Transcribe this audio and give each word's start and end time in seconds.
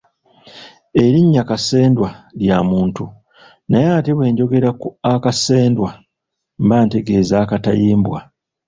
Elinnya 1.03 1.43
Kasendwa 1.49 2.09
lya 2.41 2.57
muntu, 2.69 3.03
naye 3.69 3.89
ate 3.97 4.11
bwe 4.15 4.31
njogera 4.31 4.69
ku 4.79 4.87
Akasendwa 5.13 5.89
mba 6.63 6.77
ntegeeza 6.85 7.35
akkatayimbwa. 7.43 8.19